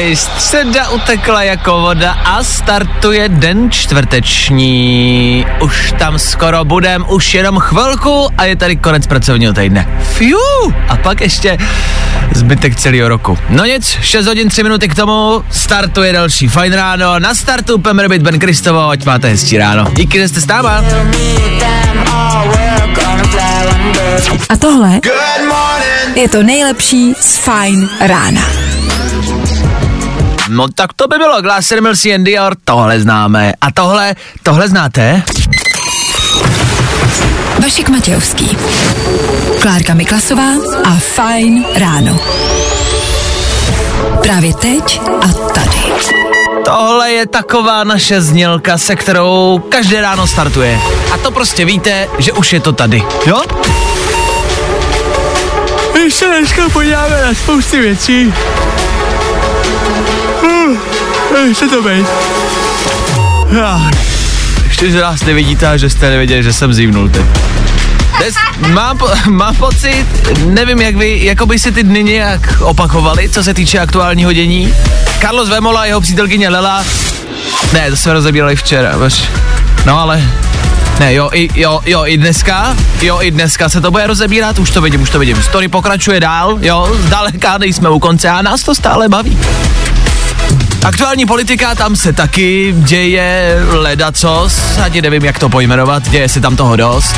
[0.00, 5.46] Ej, středa utekla jako voda a startuje den čtvrteční.
[5.62, 9.88] Už tam skoro budem, už jenom chvilku a je tady konec pracovního týdne.
[10.02, 10.38] Fiu!
[10.88, 11.58] A pak ještě
[12.34, 13.38] zbytek celého roku.
[13.48, 17.18] No nic, 6 hodin 3 minuty k tomu, startuje další fajn ráno.
[17.18, 19.84] Na startu Pemberbit Ben Kristovo, ať máte hezčí ráno.
[19.92, 20.84] Díky, že jste s náma.
[24.48, 25.00] A tohle
[26.14, 28.69] je to nejlepší z Fajn rána.
[30.50, 33.52] No tak to by bylo Glasser Mills and Dior, tohle známe.
[33.60, 35.22] A tohle, tohle znáte?
[37.62, 38.56] Vašek Matějovský.
[39.60, 40.52] Klárka Miklasová
[40.84, 42.20] a Fajn ráno.
[44.22, 45.92] Právě teď a tady.
[46.64, 50.78] Tohle je taková naše znělka, se kterou každé ráno startuje.
[51.12, 53.02] A to prostě víte, že už je to tady.
[53.26, 53.42] Jo?
[55.94, 58.34] My se dneska podíváme na spousty věcí.
[61.52, 62.06] Chce to být.
[64.64, 67.22] Ještě, že nás nevidíte a že jste nevěděli, že jsem zívnul teď.
[68.18, 68.34] Dnes
[68.68, 70.06] mám, mám pocit,
[70.46, 74.74] nevím jak vy, jako by si ty dny nějak opakovaly, co se týče aktuálního dění.
[75.20, 76.84] Carlos Vemola a jeho přítelkyně Lela,
[77.72, 79.24] ne, to jsme rozebírali včera, baš.
[79.86, 80.22] no ale,
[81.00, 84.70] ne, jo, i, jo, jo, i dneska, jo, i dneska se to bude rozebírat, už
[84.70, 85.42] to vidím, už to vidím.
[85.42, 89.38] Story pokračuje dál, jo, zdaleka nejsme u konce a nás to stále baví.
[90.84, 96.56] Aktuální politika, tam se taky děje ledacos, ani nevím, jak to pojmenovat, děje se tam
[96.56, 97.16] toho dost.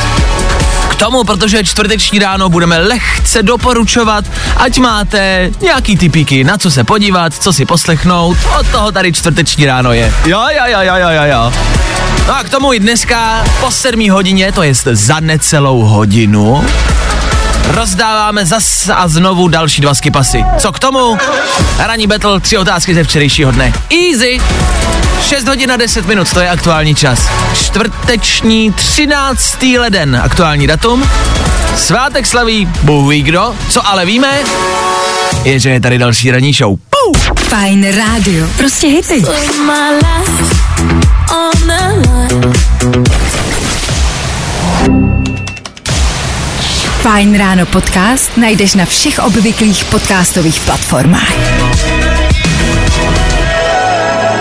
[0.89, 4.25] K tomu, protože čtvrteční ráno budeme lehce doporučovat,
[4.57, 9.67] ať máte nějaký typíky, na co se podívat, co si poslechnout, od toho tady čtvrteční
[9.67, 10.13] ráno je.
[10.27, 11.53] Jo, jo, jo, jo, jo, jo.
[12.27, 16.65] No a k tomu i dneska po sedmí hodině, to je za necelou hodinu,
[17.67, 20.45] rozdáváme zas a znovu další dva skipasy.
[20.59, 21.19] Co k tomu?
[21.79, 23.73] Ranní battle, tři otázky ze včerejšího dne.
[23.91, 24.41] Easy!
[25.23, 27.29] 6 hodin a 10 minut, to je aktuální čas.
[27.55, 29.63] Čtvrteční 13.
[29.79, 31.11] leden, aktuální datum.
[31.77, 34.39] Svátek slaví Bůh ví kdo, co ale víme,
[35.45, 36.77] je, že je tady další ranní show.
[36.77, 37.35] Puu!
[37.39, 38.47] Fajn rádio.
[38.57, 39.25] Prostě hity.
[47.03, 51.35] Fajn ráno podcast najdeš na všech obvyklých podcastových platformách.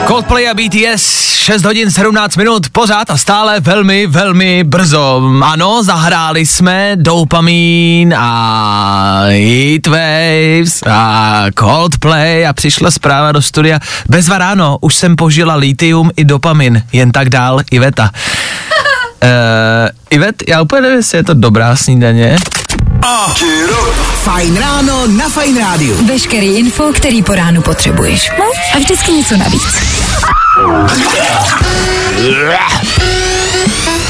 [0.07, 1.01] Coldplay a BTS,
[1.41, 5.22] 6 hodin 17 minut, pořád a stále velmi, velmi brzo.
[5.44, 13.79] Ano, zahráli jsme Dopamin a Heatwaves a Coldplay a přišla zpráva do studia.
[14.09, 18.11] Bezva ráno, už jsem požila litium i dopamin, jen tak dál, Iveta.
[19.24, 22.38] Uh, Ivet, já úplně nevím, jestli je to dobrá snídaně.
[24.24, 26.06] Fajn ráno na Fajn rádiu.
[26.08, 28.32] Veškerý info, který po ránu potřebuješ.
[28.40, 28.46] No
[28.76, 29.82] a vždycky něco navíc.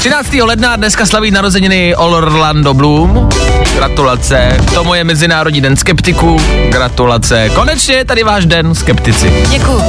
[0.02, 0.34] 13.
[0.42, 3.28] ledna dneska slaví narozeniny Orlando Bloom.
[3.74, 4.56] Gratulace.
[4.66, 6.40] K tomu je Mezinárodní den skeptiků.
[6.68, 7.50] Gratulace.
[7.54, 9.46] Konečně je tady váš den skeptici.
[9.50, 9.82] Děkuju.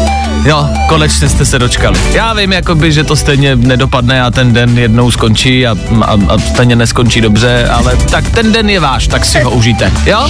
[0.45, 1.99] Jo, konečně jste se dočkali.
[2.11, 6.37] Já vím, jakoby, že to stejně nedopadne a ten den jednou skončí a, a, a
[6.37, 9.91] stejně neskončí dobře, ale tak ten den je váš, tak si ho užijte.
[10.05, 10.29] Jo?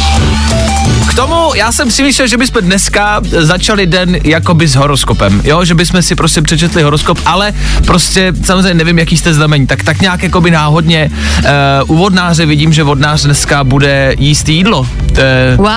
[1.10, 5.66] K tomu já jsem si myslel, že bychom dneska začali den jakoby s horoskopem, jo,
[5.66, 7.54] že bychom si prostě přečetli horoskop, ale
[7.86, 12.74] prostě samozřejmě nevím, jaký jste znamení, tak tak nějak jakoby náhodně uh, u vodnáře vidím,
[12.74, 14.88] že vodnář dneska bude jíst jídlo.
[15.16, 15.68] To, je- Wow.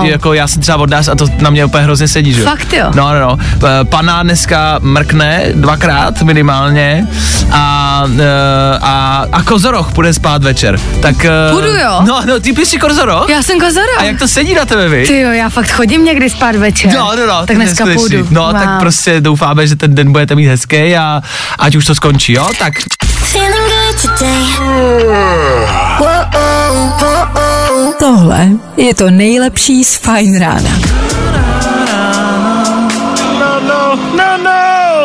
[0.00, 2.40] to je jako já jsem třeba vodnář a to na mě úplně hrozně sedí, že?
[2.40, 2.46] jo?
[2.46, 2.84] Fakt jo?
[2.94, 3.38] No, no, no.
[3.64, 7.06] Eh, Pana dneska mrkne dvakrát minimálně
[7.52, 10.78] a, eh, a, a kozoroch půjde spát večer.
[11.02, 11.24] Tak...
[11.24, 12.02] eh, Půjdu, jo?
[12.06, 13.28] No, no, ty jsi kozoroch?
[13.28, 13.86] Já jsem kozora.
[13.98, 15.06] A jak to sedí na tebe, vy?
[15.06, 16.92] Ty jo, já fakt chodím někdy spát večer.
[16.94, 17.46] No, no, no.
[17.46, 18.26] Tak dneska půjdu.
[18.30, 18.52] No, wow.
[18.52, 21.22] tak prostě doufáme, že ten den budete mít hezký a
[21.58, 22.48] ať už to skončí, jo?
[22.58, 22.74] Tak
[23.22, 24.44] Feeling good today.
[25.98, 27.94] Whoa, oh, whoa, oh.
[27.98, 30.70] Tohle je to nejlepší z Fajn rána.
[33.40, 34.59] No, no, no, no.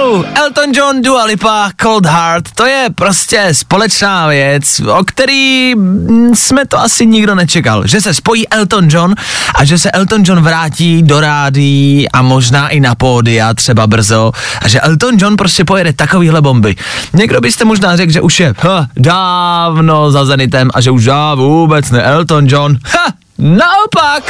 [0.06, 0.26] Spolu.
[0.36, 6.66] Elton John, Dua Lipa, Cold Heart, to je prostě společná věc, o který mm, jsme
[6.66, 7.88] to asi nikdo nečekal.
[7.88, 9.16] Že se spojí Elton John
[9.56, 14.32] a že se Elton John vrátí do rádí a možná i na pódia třeba brzo
[14.62, 16.76] a že Elton John prostě pojede takovýhle bomby.
[17.14, 21.36] Někdo byste možná řekl, že už je ha, dávno za Zenitem a že už já
[21.36, 22.78] vůbec ne Elton John.
[22.86, 24.24] Ha, naopak!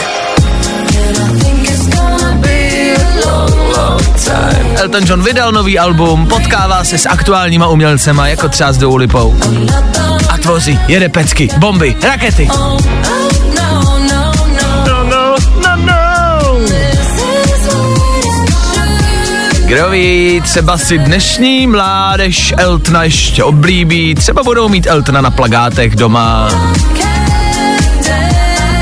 [4.75, 9.36] Elton John vydal nový album, potkává se s aktuálníma umělcema, jako třeba s Dou Lipou.
[10.30, 12.47] A tvoří, jede pecky, bomby, rakety.
[12.47, 12.77] No,
[13.57, 15.36] no, no.
[19.65, 25.95] Kdo ví, třeba si dnešní mládež Eltona ještě oblíbí, třeba budou mít Eltona na plagátech
[25.95, 26.50] doma.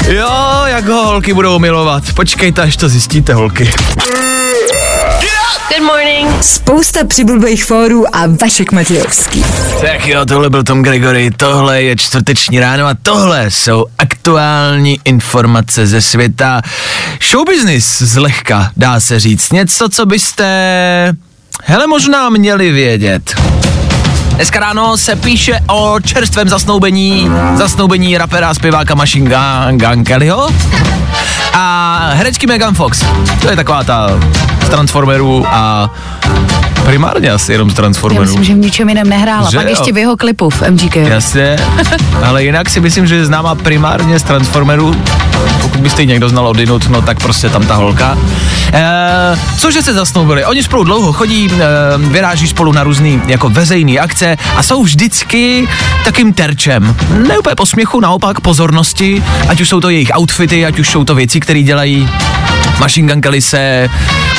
[0.08, 2.04] Jo, jak ho holky budou milovat.
[2.14, 3.72] Počkejte, až to zjistíte, holky.
[5.70, 6.44] Good morning.
[6.44, 9.46] Spousta přibulbých fórů a Vašek Matějovský.
[9.82, 15.88] Tak jo, tohle byl Tom Gregory, tohle je čtvrteční ráno a tohle jsou aktuální informace
[15.88, 16.62] ze světa
[17.32, 19.52] show business zlehka, dá se říct.
[19.52, 21.14] Něco, co byste,
[21.64, 23.36] hele, možná měli vědět.
[24.36, 30.50] Dneska ráno se píše o čerstvém zasnoubení, zasnoubení rapera a zpěváka Machine Gun, Gun Kellyho
[31.54, 33.06] a herečky Megan Fox.
[33.42, 34.10] To je taková ta
[34.66, 35.90] z Transformerů a
[36.86, 38.26] primárně asi jenom z Já Transformerů.
[38.26, 39.50] myslím, že v ničem jiném nehrála.
[39.50, 39.72] Že Pak jo.
[39.72, 40.96] ještě v jeho klipu v MGK.
[40.96, 41.56] Jasně,
[42.24, 44.96] ale jinak si myslím, že je známá primárně z Transformerů.
[45.62, 48.18] Pokud byste ji někdo znal odinut, no tak prostě tam ta holka.
[48.74, 48.84] E,
[49.58, 50.46] cože se zasnoubili?
[50.46, 51.58] Oni spolu dlouho chodí, e,
[51.98, 55.68] vyráží spolu na různý jako veřejné akce a jsou vždycky
[56.06, 56.96] takým terčem.
[57.28, 61.16] Ne úplně posměchu, naopak pozornosti, ať už jsou to jejich outfity, ať už jsou to
[61.16, 62.10] věci, které dělají.
[62.80, 63.90] Machine Gun Kelly se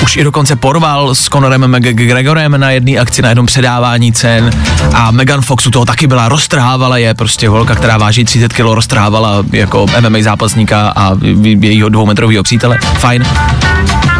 [0.02, 4.50] už i dokonce porval s Conorem McGregorem na jedné akci, na jednom předávání cen
[4.92, 8.60] a Megan Fox u toho taky byla, roztrhávala je, prostě holka, která váží 30 kg,
[8.60, 11.12] roztrhávala jako MMA zápasníka a
[11.60, 13.24] jejího dvoumetrového přítele, fajn.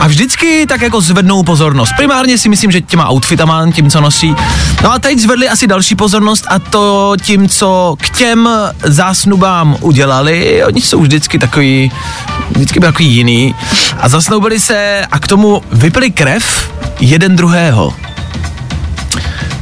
[0.01, 1.93] A vždycky tak jako zvednou pozornost.
[1.97, 4.35] Primárně si myslím, že těma outfitama, tím, co nosí.
[4.83, 8.49] No a teď zvedli asi další pozornost a to tím, co k těm
[8.83, 10.65] zásnubám udělali.
[10.65, 11.93] Oni jsou vždycky takový,
[12.51, 13.55] vždycky byli takový jiný.
[14.01, 17.95] A zasnoubili se a k tomu vypili krev jeden druhého.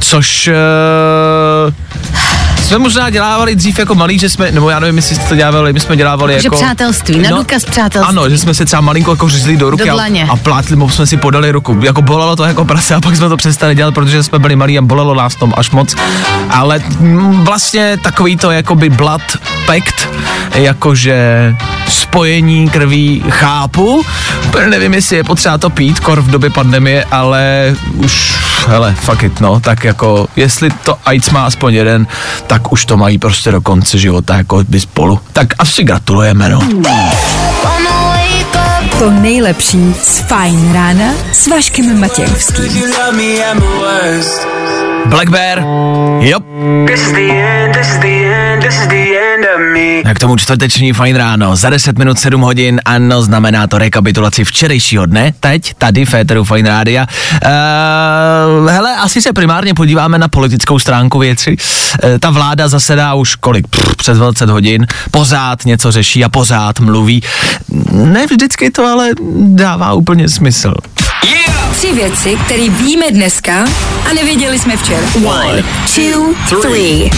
[0.03, 1.73] Což uh,
[2.73, 5.73] jsme možná dělávali dřív jako malí, že jsme, nebo já nevím, jestli jste to dělávali,
[5.73, 6.55] my jsme dělávali Že jako...
[6.55, 8.09] přátelství, na důkaz přátelství.
[8.09, 10.27] Ano, že jsme se třeba malinko jako řízli do ruky Do a, dlaně.
[10.29, 11.79] a plátli, mu jsme si podali ruku.
[11.83, 14.77] Jako bolelo to jako prase a pak jsme to přestali dělat, protože jsme byli malí
[14.77, 15.95] a bolelo nás tom až moc.
[16.49, 19.21] Ale mm, vlastně takový to jakoby blood
[19.65, 20.07] pact,
[20.53, 21.55] jakože
[21.87, 24.05] spojení krví chápu.
[24.69, 28.35] Nevím, jestli je potřeba to pít, kor v době pandemie, ale už,
[28.67, 32.07] hele, fuck it, no, tak jako, jestli to AIDS má aspoň jeden,
[32.47, 35.19] tak už to mají prostě do konce života, jako by spolu.
[35.33, 36.59] Tak asi gratulujeme, no.
[38.99, 42.83] To nejlepší z Fajn rána s Vaškem Matějovským.
[45.05, 45.63] Black Bear,
[46.19, 46.39] jo.
[50.05, 54.43] A k tomu čtvrteční fajn ráno, za 10 minut 7 hodin, ano, znamená to rekapitulaci
[54.43, 57.07] včerejšího dne, teď, tady v Féteru Fajn Rádia.
[57.31, 61.57] Uh, hele, asi se primárně podíváme na politickou stránku věci.
[62.03, 66.79] Uh, ta vláda zasedá už kolik, pff, přes 20 hodin, pořád něco řeší a pořád
[66.79, 67.23] mluví.
[67.91, 70.73] Ne vždycky to ale dává úplně smysl.
[71.83, 73.65] Tři věci, které víme dneska
[74.09, 75.07] a nevěděli jsme včera.
[75.25, 75.63] One,
[75.95, 77.09] two, three.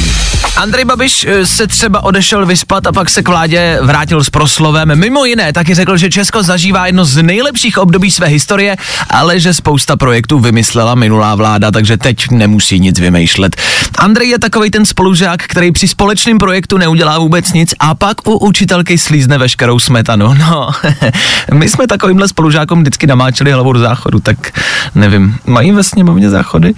[0.56, 5.00] Andrej Babiš eh, se třeba odešel vyspat a pak se k vládě vrátil s proslovem.
[5.00, 8.78] Mimo jiné taky řekl, že Česko zažívá jedno z nejlepších období své historie,
[9.10, 13.56] ale že spousta projektů vymyslela minulá vláda, takže teď nemusí nic vymýšlet.
[13.98, 18.38] Andrej je takový ten spolužák, který při společném projektu neudělá vůbec nic a pak u
[18.38, 20.34] učitelky slízne veškerou smetanu.
[20.34, 20.70] No,
[21.54, 24.55] my jsme takovýmhle spolužákům vždycky namáčeli hlavu do záchodu, tak
[24.96, 26.74] nevím, mají ve sněmovně záchody?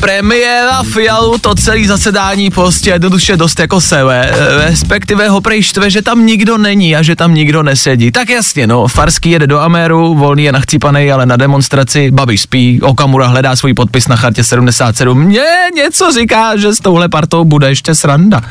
[0.00, 4.32] Premiéra Fialu to celý zasedání prostě jednoduše dost jako sebe,
[4.66, 8.12] respektive ho prej štve, že tam nikdo není a že tam nikdo nesedí.
[8.12, 12.80] Tak jasně, no, Farský jede do Améru, Volný je nachcípanej, ale na demonstraci, Babiš spí,
[12.82, 15.24] Okamura hledá svůj podpis na chartě 77.
[15.24, 18.42] Mně něco říká, že s touhle partou bude ještě sranda.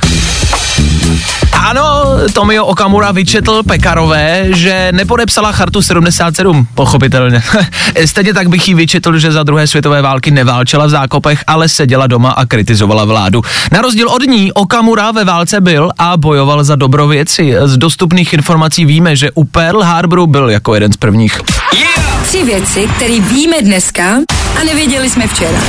[1.70, 2.04] Ano,
[2.34, 7.44] Tomio Okamura vyčetl Pekarové, že nepodepsala chartu 77, pochopitelně.
[8.06, 12.08] Stejně tak bych jí vyčetl, že za druhé světové války neválčela v zákopech, ale seděla
[12.08, 13.42] doma a kritizovala vládu.
[13.72, 17.56] Na rozdíl od ní Okamura ve válce byl a bojoval za dobrověci.
[17.64, 21.42] Z dostupných informací víme, že u Pearl Harboru byl jako jeden z prvních.
[22.24, 24.04] Tři věci, které víme dneska
[24.62, 25.60] a nevěděli jsme včera.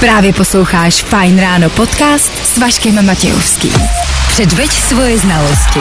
[0.00, 3.74] Právě posloucháš Fine Ráno podcast s Vaškem Matějovským.
[4.28, 5.80] Předveď svoje znalosti.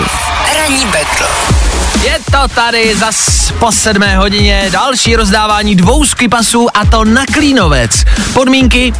[0.55, 1.68] Ranní betl.
[2.03, 8.05] Je to tady zas po sedmé hodině další rozdávání dvou pasů a to na Klínovec.
[8.33, 8.93] Podmínky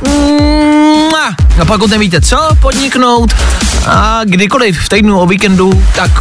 [1.10, 1.36] mua.
[1.62, 3.34] a pokud nevíte co podniknout
[3.88, 6.12] a kdykoliv v týdnu o víkendu, tak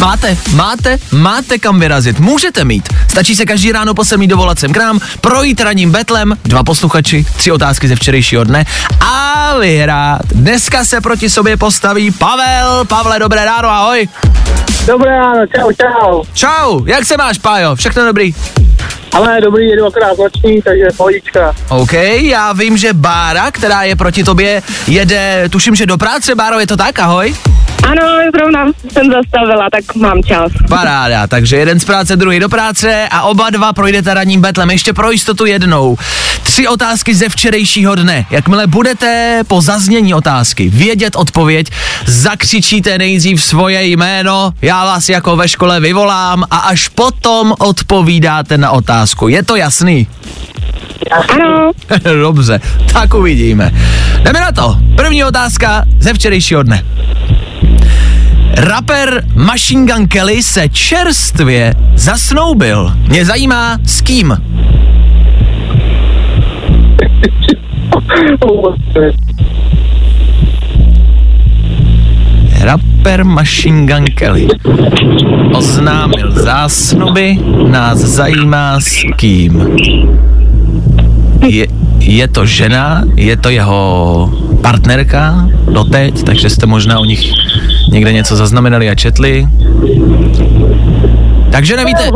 [0.00, 2.20] Máte, máte, máte kam vyrazit.
[2.20, 2.88] Můžete mít.
[3.10, 7.26] Stačí se každý ráno po sedmí dovolat sem k nám, projít raním betlem, dva posluchači,
[7.36, 8.64] tři otázky ze včerejšího dne
[9.00, 10.26] a vyhrát.
[10.26, 12.84] Dneska se proti sobě postaví Pavel.
[12.84, 14.08] Pavle, dobré ráno, ahoj.
[14.88, 16.24] Dobré ráno, čau, čau.
[16.34, 17.76] Čau, jak se máš, Pájo?
[17.76, 18.34] Všechno dobrý?
[19.12, 21.54] Ale dobrý, jedu akorát noční, takže pohodička.
[21.68, 26.60] OK, já vím, že Bára, která je proti tobě, jede, tuším, že do práce, Báro,
[26.60, 27.34] je to tak, ahoj?
[27.82, 28.02] Ano,
[28.34, 30.52] zrovna jsem zastavila, tak mám čas.
[30.68, 34.70] Paráda, takže jeden z práce, druhý do práce a oba dva projdete ranním betlem.
[34.70, 35.96] Ještě pro jistotu jednou.
[36.42, 38.26] Tři otázky ze včerejšího dne.
[38.30, 41.66] Jakmile budete po zaznění otázky vědět odpověď,
[42.06, 48.70] zakřičíte nejdřív svoje jméno, já vás jako ve škole vyvolám a až potom odpovídáte na
[48.70, 49.28] otázku.
[49.28, 50.06] Je to jasný?
[51.28, 51.70] Ano,
[52.22, 52.60] Dobře,
[52.92, 53.70] tak uvidíme.
[54.22, 54.76] Jdeme na to.
[54.96, 56.84] První otázka ze včerejšího dne.
[58.56, 62.92] Rapper Machine Gun Kelly se čerstvě zasnoubil.
[63.08, 64.36] Mě zajímá s kým.
[72.60, 74.48] Rapper Machine Gun Kelly
[75.54, 79.76] oznámil zásnuby, nás zajímá s kým.
[81.48, 81.66] Je,
[82.00, 84.30] je to žena, je to jeho
[84.62, 87.32] partnerka doteď, takže jste možná o nich
[87.92, 89.48] někde něco zaznamenali a četli.
[91.52, 92.10] Takže nevíte,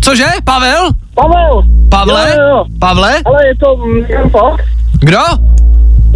[0.00, 0.90] cože, Pavel?
[1.14, 1.62] Pavel.
[1.88, 2.30] Pavle?
[2.30, 2.64] Jo, jo, jo.
[2.78, 3.22] Pavle?
[3.24, 4.64] Ale je to Megan Fox.
[5.00, 5.18] Kdo?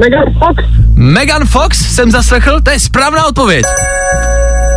[0.00, 0.64] Megan Fox.
[0.94, 3.64] Megan Fox jsem zaslechl, to je správná odpověď.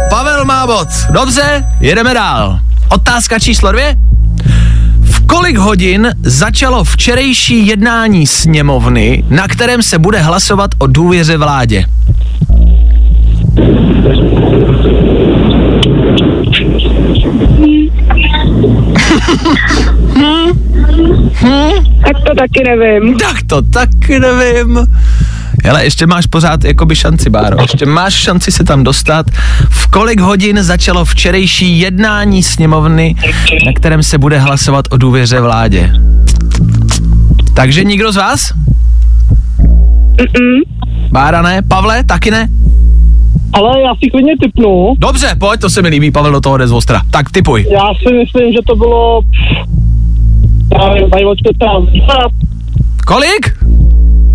[0.10, 0.88] Pavel má bod.
[1.12, 2.60] Dobře, jedeme dál.
[2.89, 3.96] Otázka číslo dvě.
[5.27, 11.86] Kolik hodin začalo včerejší jednání sněmovny, na kterém se bude hlasovat o důvěře vládě?
[22.05, 23.17] tak to taky nevím.
[23.17, 24.79] Tak to taky nevím.
[25.69, 27.62] Ale ještě máš pořád jakoby šanci, Báro.
[27.62, 29.25] Ještě máš šanci se tam dostat.
[29.69, 33.15] V kolik hodin začalo včerejší jednání sněmovny,
[33.65, 35.91] na kterém se bude hlasovat o důvěře vládě?
[37.53, 38.51] Takže nikdo z vás?
[40.15, 40.62] Mm-mm.
[41.12, 41.62] Bára ne?
[41.67, 42.03] Pavle?
[42.03, 42.48] Taky ne?
[43.53, 44.93] Ale já si klidně typnu.
[44.98, 47.01] Dobře, pojď, to se mi líbí, Pavel do toho jde z ostra.
[47.12, 47.65] Tak typuj.
[47.72, 49.22] Já si myslím, že to bylo...
[50.74, 51.10] Já nevím.
[53.05, 53.64] Kolik?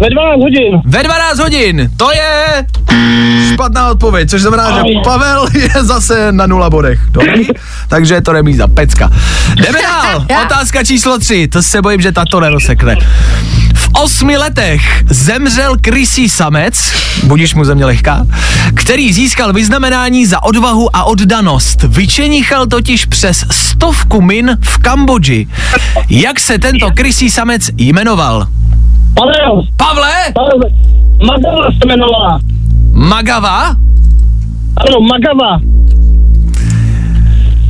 [0.01, 0.81] Ve 12 hodin.
[0.85, 1.91] Ve 12 hodin.
[1.97, 2.67] To je
[3.53, 7.01] špatná odpověď, což znamená, že Pavel je zase na nula bodech.
[7.11, 7.49] Dobrý?
[7.89, 9.11] Takže je to remíza, pecka.
[9.55, 10.27] Jdeme dál.
[10.47, 11.49] Otázka číslo 3.
[11.49, 12.97] To se bojím, že tato nerosekne.
[13.75, 16.93] V osmi letech zemřel krysí samec,
[17.25, 18.27] budíš mu země lehká,
[18.75, 21.83] který získal vyznamenání za odvahu a oddanost.
[21.83, 25.49] Vyčenichal totiž přes stovku min v Kambodži.
[26.11, 28.47] Jak se tento krysí samec jmenoval?
[29.15, 29.63] Pavel.
[29.77, 30.33] Pavle?
[30.35, 30.61] Pavel.
[31.27, 32.41] Magava se jmenovala.
[32.93, 33.77] Magava?
[34.77, 35.61] Ano, Magava.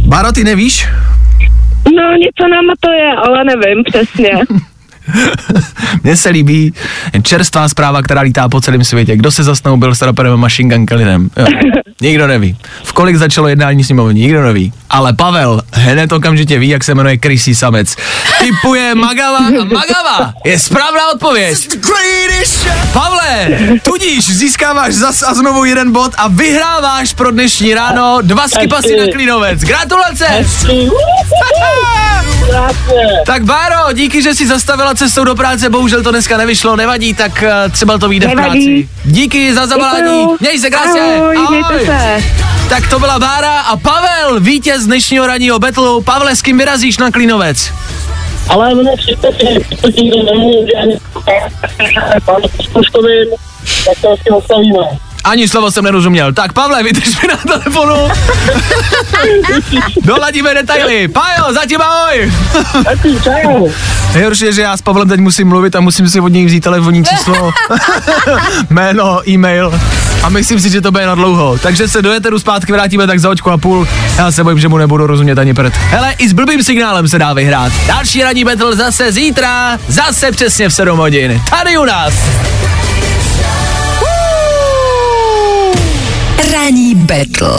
[0.06, 0.88] Báro, ty nevíš?
[1.96, 4.30] No, něco nám to je, ale nevím přesně.
[6.04, 6.72] Mně se líbí
[7.22, 9.16] čerstvá zpráva, která lítá po celém světě.
[9.16, 11.30] Kdo se zasnoubil s raperem Machine Gun Kellinem?
[11.36, 11.46] Jo.
[12.00, 12.56] Nikdo neví.
[12.84, 14.20] V kolik začalo jednání sněmovní?
[14.20, 14.72] Nikdo neví.
[14.90, 17.96] Ale Pavel hned okamžitě ví, jak se jmenuje Krysý samec.
[18.38, 21.68] Typuje Magava a Magava je správná odpověď.
[22.92, 23.48] Pavle,
[23.82, 29.12] tudíž získáváš zas a znovu jeden bod a vyhráváš pro dnešní ráno dva skipasy na
[29.12, 29.60] Klínovec.
[29.60, 30.46] Gratulace!
[33.26, 37.32] Tak Báro, díky, že jsi zastavila cestou do práce, bohužel to dneska nevyšlo, nevadí, tak
[37.42, 38.88] uh, třeba to vyjde v práci.
[39.04, 41.00] Díky za zavolání, měj se krásně.
[41.36, 42.22] Ahoj, se.
[42.70, 46.02] Tak to byla Bára a Pavel, vítěz dnešního ranního betlu.
[46.02, 47.72] Pavle, s kým vyrazíš na Klínovec?
[48.48, 48.74] Ale
[49.96, 50.96] nikdo nemůže ani
[52.24, 53.28] panu Zkuškovým.
[53.84, 55.09] Tak to ostavíme.
[55.24, 56.32] Ani slovo jsem nerozuměl.
[56.32, 57.94] Tak Pavle, vydrž mi na telefonu.
[60.02, 61.08] Doladíme detaily.
[61.08, 62.32] Pajo, zatím ahoj.
[64.14, 66.60] Nejhorší je, že já s Pavlem teď musím mluvit a musím si od něj vzít
[66.60, 67.50] telefonní číslo,
[68.70, 69.80] jméno, e-mail
[70.22, 71.58] a myslím si, že to bude na dlouho.
[71.58, 73.88] Takže se do Eteru zpátky vrátíme tak za očku a půl.
[74.18, 75.72] Já se bojím, že mu nebudu rozumět ani prd.
[75.76, 77.72] Hele, i s blbým signálem se dá vyhrát.
[77.86, 81.42] Další radní battle zase zítra, zase přesně v 7 hodin.
[81.50, 82.14] Tady u nás.
[86.52, 87.58] Ranní battle.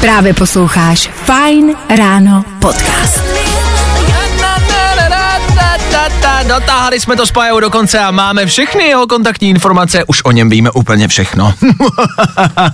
[0.00, 3.20] Právě posloucháš Fine Ráno podcast.
[6.48, 10.32] Dotáhli jsme to s Pajou do konce a máme všechny jeho kontaktní informace, už o
[10.32, 11.54] něm víme úplně všechno.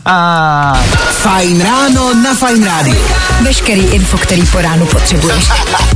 [1.28, 2.96] Fajn ráno na Fajn rádiu.
[3.42, 5.44] Veškerý info, který po ránu potřebuješ.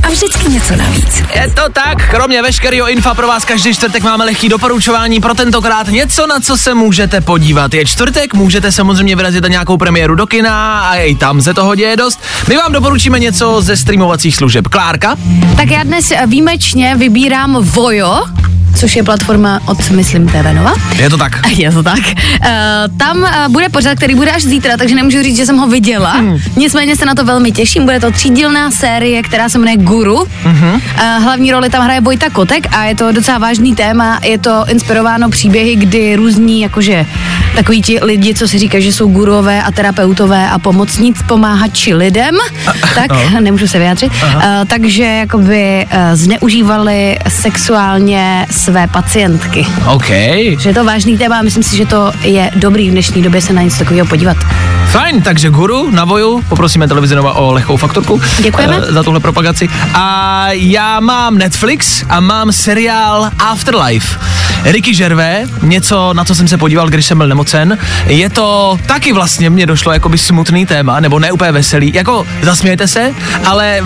[0.03, 1.23] A vždycky něco navíc.
[1.35, 5.87] Je to tak, kromě veškerého infa pro vás každý čtvrtek máme lehký doporučování pro tentokrát
[5.87, 7.73] něco, na co se můžete podívat.
[7.73, 11.75] Je čtvrtek, můžete samozřejmě vyrazit na nějakou premiéru do kina a i tam se toho
[11.75, 12.19] děje dost.
[12.47, 14.67] My vám doporučíme něco ze streamovacích služeb.
[14.67, 15.15] Klárka?
[15.57, 18.23] Tak já dnes výjimečně vybírám Vojo,
[18.75, 20.73] což je platforma od, myslím, TV Nova.
[20.95, 21.47] Je to tak.
[21.57, 21.99] Je to tak.
[21.99, 25.67] Uh, tam uh, bude pořád, který bude až zítra, takže nemůžu říct, že jsem ho
[25.67, 26.11] viděla.
[26.11, 26.37] Hmm.
[26.55, 27.85] Nicméně se na to velmi těším.
[27.85, 30.15] Bude to třídílná série, která se jmenuje Guru.
[30.15, 30.73] Uh-huh.
[30.73, 34.19] Uh, hlavní roli tam hraje Vojta Kotek a je to docela vážný téma.
[34.23, 37.05] Je to inspirováno příběhy, kdy různí, jakože
[37.55, 42.35] takový ti lidi, co si říkají, že jsou gurové a terapeutové a pomocníc pomáhači lidem,
[42.95, 44.11] tak nemůžu se vyjádřit.
[44.23, 49.67] Uh, takže jakoby uh, zneužívali sexuálně své pacientky.
[49.93, 50.07] OK.
[50.59, 53.41] Že je to vážný téma a myslím si, že to je dobrý v dnešní době
[53.41, 54.37] se na něco takového podívat.
[54.91, 58.21] Fajn, takže guru na voju, poprosíme televizi Nova o lehkou fakturku.
[58.43, 58.77] Děkujeme.
[58.89, 59.69] eh, za tuhle propagaci.
[59.93, 64.19] A já mám Netflix a mám seriál Afterlife.
[64.63, 67.77] Ricky Gervais, něco, na co jsem se podíval, když jsem byl nemocen.
[68.07, 71.91] Je to taky vlastně, mně došlo jakoby smutný téma, nebo ne úplně veselý.
[71.95, 73.13] Jako, zasmějete se,
[73.45, 73.81] ale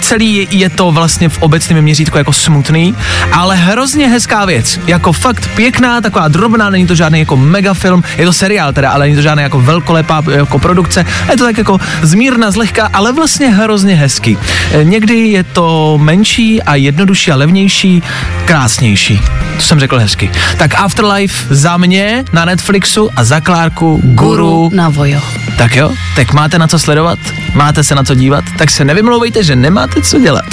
[0.00, 2.94] celý je to vlastně v obecném měřítku jako smutný,
[3.32, 4.80] ale hrozně hezká věc.
[4.86, 9.04] Jako fakt pěkná, taková drobná, není to žádný jako megafilm, je to seriál teda, ale
[9.04, 13.48] není to žádná jako velkolepá jako produkce, je to tak jako zmírna, zlehka, ale vlastně
[13.48, 14.38] hrozně hezký.
[14.72, 18.02] E, Někdy je to menší a jednodušší a levnější,
[18.44, 19.20] krásnější.
[19.56, 20.30] To jsem řekl hezky.
[20.58, 24.70] Tak Afterlife za mě na Netflixu a za Klárku Guru.
[24.74, 25.20] na Vojo.
[25.58, 27.18] Tak jo, tak máte na co sledovat,
[27.54, 30.44] máte se na co dívat, tak se nevymlouvejte, že nemáte co dělat.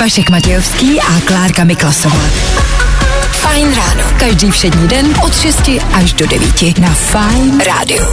[0.00, 2.20] Vašek Matějovský a Klárka Miklasová.
[3.30, 4.04] Fajn ráno.
[4.18, 8.06] Každý všední den od 6 až do 9 na Fajn rádiu.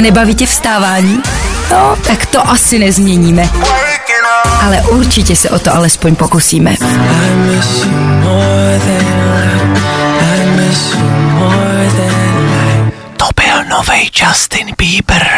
[0.00, 1.22] Nebaví tě vstávání?
[1.70, 3.48] No, tak to asi nezměníme.
[4.62, 6.74] Ale určitě se o to alespoň pokusíme.
[13.16, 15.28] To byl nový Justin Bieber.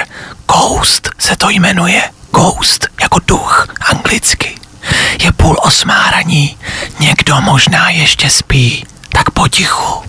[0.49, 2.03] Ghost se to jmenuje.
[2.33, 4.55] Ghost, jako duch, anglicky.
[5.23, 6.57] Je půl osmá raní.
[7.01, 8.87] Někdo možná ještě spí.
[9.09, 10.03] Tak potichu.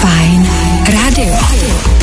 [0.00, 0.50] Fajn
[1.02, 1.36] rádio.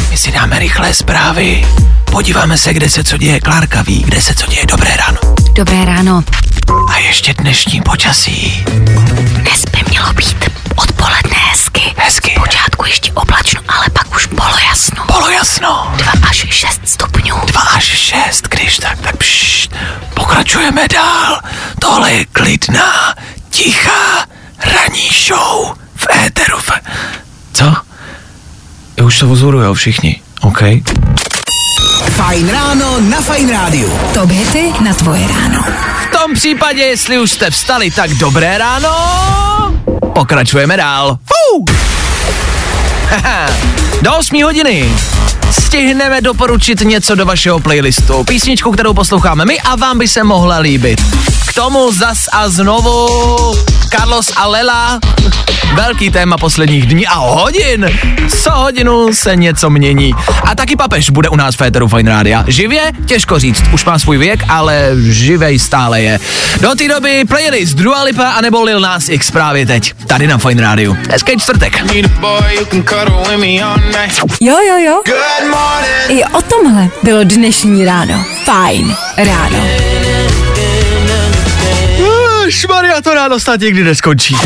[0.09, 1.67] My si dáme rychlé zprávy.
[2.11, 3.39] Podíváme se, kde se co děje.
[3.39, 4.65] Klárka ví, kde se co děje.
[4.65, 5.17] Dobré ráno.
[5.53, 6.23] Dobré ráno.
[6.89, 8.63] A ještě dnešní počasí.
[9.21, 11.30] Dnes by mělo být odpoledne
[11.81, 12.01] hezky.
[12.01, 12.31] Hezky.
[12.39, 15.05] Počátku ještě oblačno, ale pak už polojasno.
[15.05, 15.93] Polo jasno.
[15.97, 17.35] 2 až 6 stupňů.
[17.45, 19.71] 2 až 6, když tak, tak pšt,
[20.13, 21.39] pokračujeme dál.
[21.79, 23.15] Tohle je klidná,
[23.49, 24.25] tichá
[24.65, 26.57] ranní show v éteru.
[26.57, 26.71] V...
[27.53, 27.75] Co?
[28.97, 30.61] Já už se ozorujou všichni, OK?
[32.11, 33.99] Fajn ráno na Fajn rádiu.
[34.13, 35.63] Top hity na tvoje ráno.
[36.03, 38.89] V tom případě, jestli už jste vstali, tak dobré ráno.
[40.13, 41.17] Pokračujeme dál.
[41.25, 41.65] Fú!
[43.09, 43.45] Haha.
[44.01, 44.89] Do 8 hodiny
[45.51, 48.23] stihneme doporučit něco do vašeho playlistu.
[48.23, 51.01] Písničku, kterou posloucháme my a vám by se mohla líbit.
[51.47, 53.07] K tomu zas a znovu
[53.97, 54.99] Carlos a Lela.
[55.73, 57.99] Velký téma posledních dní a hodin.
[58.41, 60.13] Co hodinu se něco mění.
[60.43, 62.43] A taky papež bude u nás v Féteru Fine Rádia.
[62.47, 62.91] Živě?
[63.05, 66.19] Těžko říct, už má svůj věk, ale živej stále je.
[66.59, 69.93] Do té doby playlist Dua Lipa anebo Lil Nas X právě teď.
[70.07, 70.97] Tady na Fine Rádiu.
[71.09, 71.83] Hezký čtvrtek.
[74.41, 75.01] Jo, jo, jo.
[76.09, 78.25] I o tomhle bylo dnešní ráno.
[78.45, 79.65] Fajn ráno.
[82.49, 84.37] Šmaria, to ráno snad nikdy neskončí.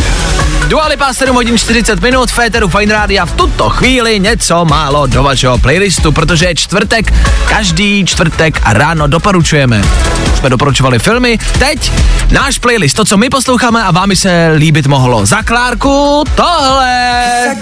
[0.67, 5.23] Dua Lipa 7 hodin 40 minut, Féteru Fine Rádia v tuto chvíli něco málo do
[5.23, 7.13] vašeho playlistu, protože je čtvrtek,
[7.49, 9.81] každý čtvrtek a ráno doporučujeme.
[10.35, 11.37] jsme doporučovali filmy.
[11.59, 11.91] Teď
[12.31, 15.25] náš playlist, to, co my posloucháme a vám by se líbit mohlo.
[15.25, 17.55] Za Klárku tohle.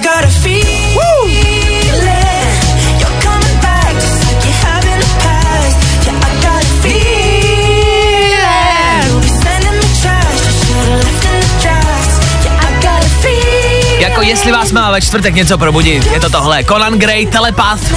[14.23, 16.63] Jestli vás má ve čtvrtek něco probudit, je to tohle.
[16.63, 17.93] Conan Gray, Telepath.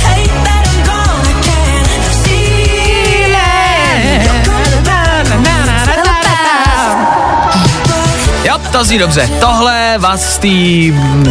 [8.77, 9.31] To zní dobře.
[9.41, 10.49] Tohle vás z té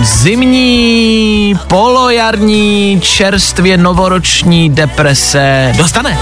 [0.03, 6.17] zimní, polojarní, čerstvě novoroční deprese dostane.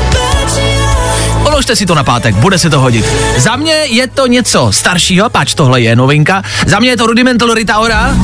[1.63, 3.05] Položte si to na pátek, bude se to hodit.
[3.37, 6.43] Za mě je to něco staršího, pač tohle je novinka.
[6.65, 8.15] Za mě je to Rudimental Rita Ora.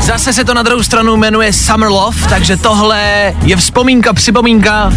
[0.00, 4.92] Zase se to na druhou stranu jmenuje Summer Love, takže tohle je vzpomínka, připomínka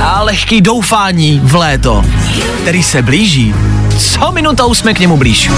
[0.00, 2.04] a lehký doufání v léto,
[2.62, 3.54] který se blíží.
[3.98, 5.50] Co minutou jsme k němu blíž.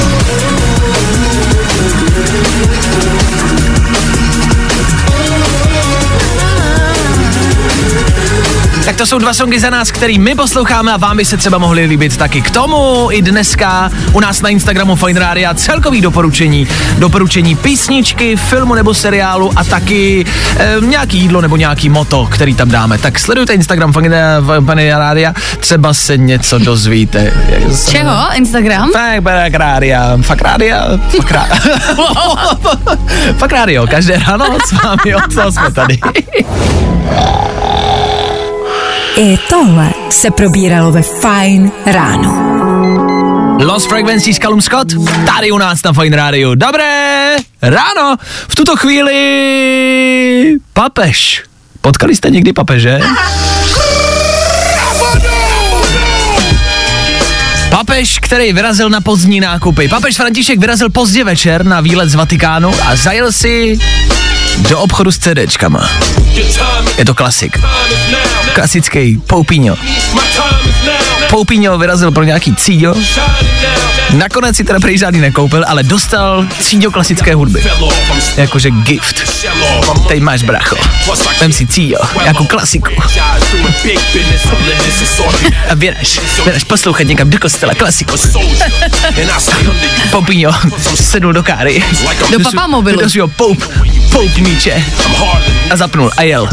[8.89, 11.59] Tak to jsou dva songy za nás, který my posloucháme a vám by se třeba
[11.59, 13.09] mohli líbit taky k tomu.
[13.13, 16.69] I dneska u nás na Instagramu Fine Radio celkový doporučení.
[16.99, 20.25] Doporučení písničky, filmu nebo seriálu a taky
[20.59, 22.99] e, nějaký jídlo nebo nějaký moto, který tam dáme.
[22.99, 27.33] Tak sledujte Instagram Fine Radio, třeba se něco dozvíte.
[27.91, 28.17] Čeho?
[28.35, 28.91] Instagram?
[28.93, 31.59] Fakt rádia, fakt rádia, fakt rádia.
[33.39, 35.99] fakt rádio, každé ráno s vámi od toho jsme tady.
[39.21, 42.59] I tohle se probíralo ve Fine ráno.
[43.65, 44.89] Lost Frequencies Callum Scott,
[45.27, 46.55] tady u nás na Fine Radio.
[46.55, 48.17] Dobré ráno,
[48.49, 51.43] v tuto chvíli papež.
[51.81, 53.01] Potkali jste někdy papeže?
[57.71, 59.89] Papež, který vyrazil na pozdní nákupy.
[59.89, 63.79] Papež František vyrazil pozdě večer na výlet z Vatikánu a zajel si
[64.59, 65.91] do obchodu s CDčkama.
[66.99, 67.59] Je to klasik.
[68.55, 69.77] Klasický Poupino.
[71.31, 72.95] Poupino vyrazil pro nějaký cíďo.
[74.09, 77.61] Nakonec si teda prej žádný nekoupil, ale dostal cíďo klasické hudby.
[78.37, 79.45] Jakože gift.
[80.09, 80.77] Teď máš bracho.
[81.41, 82.89] Vem si cíďo, jako klasiku.
[85.71, 88.15] A běreš, běreš poslouchat někam do kostela, klasiku.
[90.11, 90.51] Poupino
[90.95, 91.85] sednul do káry.
[92.31, 93.01] Do papamobilu.
[93.01, 93.65] Do svého poup,
[94.13, 94.85] poupníče.
[95.71, 96.49] A zapnul a jel.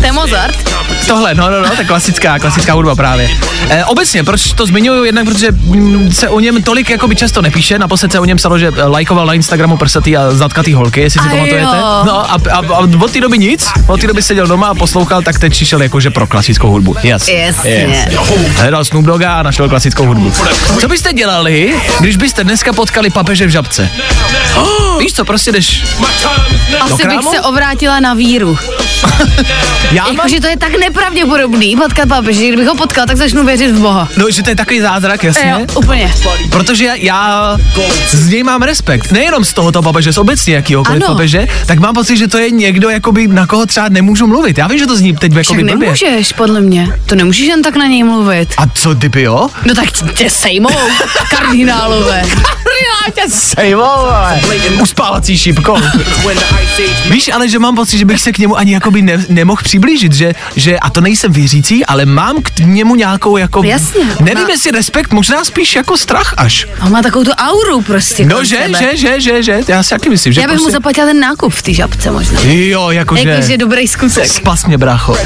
[0.00, 0.70] To je Mozart.
[1.06, 3.30] Tohle, no, no, no, ta klasická, klasická hudba právě.
[3.68, 7.78] E, obecně, proč to zmiňuju, jednak protože mm, se o něm tolik jakoby často nepíše,
[7.78, 11.20] naposled se o něm psalo, že eh, lajkoval na Instagramu prsatý a zatkatý holky, jestli
[11.20, 11.76] si A pamatujete.
[11.76, 12.02] jo.
[12.04, 15.22] No a, a, a, od té doby nic, od té doby seděl doma a poslouchal,
[15.22, 16.96] tak teď přišel jakože pro klasickou hudbu.
[17.02, 17.28] Yes.
[17.28, 18.08] Jasně.
[18.56, 20.32] Hledal Snoop Dogga a našel klasickou hudbu.
[20.80, 23.90] Co byste dělali, když byste dneska potkali papeže v žabce?
[24.98, 25.84] Víš co, prostě jdeš.
[26.80, 28.58] Asi bych se obrátila na víru.
[29.92, 33.44] Já mám, Jakože to je tak nepravděpodobný potkat papeže, že kdybych ho potkal, tak začnu
[33.46, 34.08] věřit v Boha.
[34.16, 35.50] no, že to je takový zázrak, jasně.
[35.50, 36.12] Jo, úplně.
[36.50, 37.56] Protože já,
[38.10, 39.12] z něj mám respekt.
[39.12, 41.14] Nejenom z tohoto papeže, z obecně jakýhokoliv Ano.
[41.14, 44.58] papeže, tak mám pocit, že to je někdo, jakoby, na koho třeba nemůžu mluvit.
[44.58, 45.64] Já vím, že to zní teď blbě.
[45.64, 46.88] nemůžeš, podle mě.
[47.06, 48.48] To nemůžeš jen tak na něj mluvit.
[48.56, 49.48] A co ty jo?
[49.64, 50.70] No tak tě sejmou,
[51.30, 52.22] kardinálové.
[53.28, 54.40] Sejmové.
[54.82, 55.76] Uspávací šipkou.
[57.10, 60.12] Víš, ale že mám pocit, že bych se k němu ani jakoby ne, nemohl přiblížit,
[60.12, 64.04] že, že, a to nejsem věřící, ale mám k němu nějakou jako, Jasně.
[64.20, 66.66] nevím Má- jestli respekt, možná spíš jako strach až.
[66.82, 68.24] On má takovou tu auru prostě.
[68.24, 68.78] No, že, sebe.
[68.78, 71.20] že, že, že, že, já si taky myslím, že Já bych mu prostě, zaplatila ten
[71.20, 72.40] nákup v té žabce možná.
[72.42, 73.28] Jo, jakože...
[73.28, 74.26] Jakože dobrý skutek.
[74.26, 75.16] Spas mě, brácho.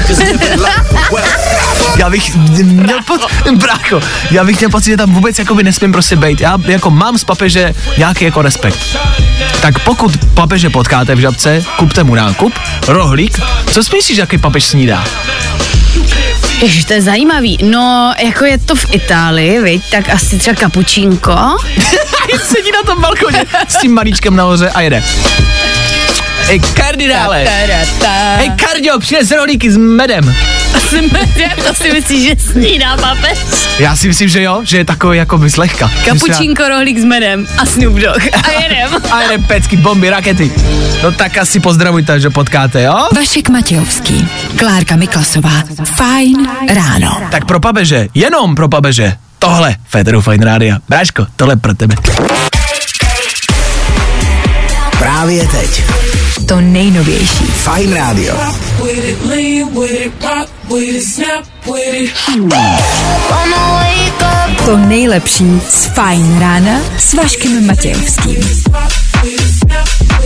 [1.97, 3.21] Já bych měl pod,
[3.55, 4.01] brácho,
[4.31, 6.41] já bych měl pocit, že tam vůbec jakoby nesmím prostě být.
[6.41, 8.79] Já jako mám z papeže nějaký jako respekt.
[9.61, 12.53] Tak pokud papeže potkáte v žabce, kupte mu nákup,
[12.87, 13.39] rohlík.
[13.71, 15.05] Co si myslíš, jaký papež snídá?
[16.61, 17.57] Ježiš, to je zajímavý.
[17.63, 21.31] No, jako je to v Itálii, viď, tak asi třeba kapučínko.
[22.43, 25.03] Sedí na tom balkoně s tím malíčkem nahoře a jede.
[26.49, 27.45] Ej, kardinále!
[28.37, 30.35] Hej, kardio, přines rohlíky s medem.
[31.67, 33.39] to si myslíš, že snídá papež?
[33.79, 35.91] Já si myslím, že jo, že je takový jako vyslechka.
[36.05, 38.23] Kapučínko, rohlík s medem a Snoop Dogg.
[38.43, 39.01] A jedem.
[39.11, 40.51] A jedem pecky, bomby, rakety.
[41.03, 43.07] No tak asi pozdravujte, že potkáte, jo?
[43.15, 44.27] Vašek Matějovský,
[44.59, 45.63] Klárka Miklasová.
[45.95, 47.21] Fajn ráno.
[47.31, 50.77] Tak pro papeže, jenom pro papeže, tohle Féteru Fine Rádia.
[50.89, 51.95] Bráško, tohle pro tebe.
[54.99, 55.83] Právě teď.
[56.47, 57.45] To nejnovější.
[57.45, 58.35] Fajn rádio.
[64.65, 68.63] To nejlepší z Fajn rána s Vaškem Matějovským.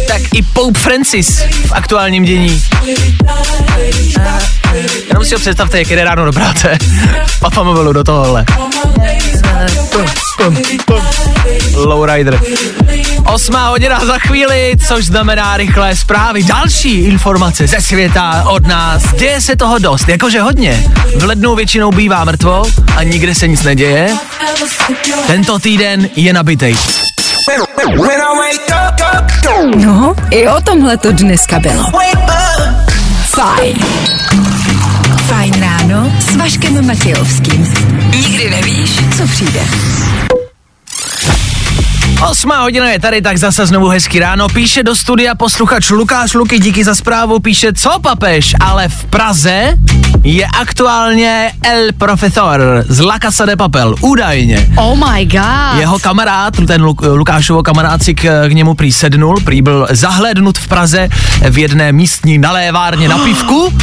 [0.08, 2.64] Tak i Pope Francis v aktuálním dění.
[5.08, 6.78] Jenom si ho představte, jak jde ráno do práce.
[7.40, 8.46] Papa mobilu do tohohle.
[11.76, 12.42] Lowrider.
[13.26, 16.44] Osmá hodina za chvíli, což znamená rychlé zprávy.
[16.44, 19.04] Další informace ze světa od nás.
[19.14, 20.84] Děje se toho dost, jakože hodně.
[21.16, 22.64] V lednu většinou bývá mrtvo
[22.96, 24.18] a nikde se nic neděje.
[25.28, 26.76] Tento týden je nabitej.
[29.66, 31.84] No, i o tomhle to dneska bylo.
[33.26, 33.78] Fajn.
[35.28, 37.74] Fajn ráno s Vaškem Matějovským.
[38.16, 39.60] Nikdy nevíš, co přijde.
[42.22, 44.50] Osmá hodina je tady, tak zase znovu hezký ráno.
[44.50, 49.74] Píše do studia posluchač Lukáš Luky, díky za zprávu, píše, co papež, ale v Praze
[50.24, 54.70] je aktuálně El Profesor z La Casa de Papel, údajně.
[54.76, 55.80] Oh my god.
[55.80, 60.58] Jeho kamarád, ten Luk- Lukášovo kamarád si k, k němu prý sednul, prý byl zahlédnut
[60.58, 61.10] v Praze
[61.50, 63.74] v jedné místní nalévárně na pivku